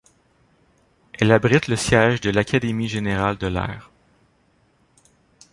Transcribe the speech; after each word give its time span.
Elle 1.19 1.31
abrite 1.31 1.67
le 1.67 1.75
siège 1.75 2.21
de 2.21 2.31
l'Académie 2.31 2.87
Générale 2.87 3.37
de 3.37 3.45
l'Air. 3.45 3.91